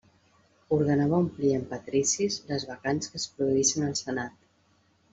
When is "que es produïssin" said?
3.13-3.89